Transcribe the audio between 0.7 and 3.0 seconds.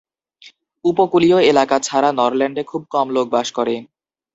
উপকূলীয় এলাকা ছাড়া নরল্যান্ডে খুব